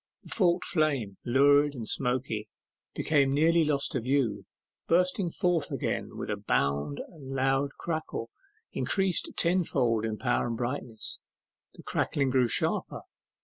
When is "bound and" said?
6.37-7.29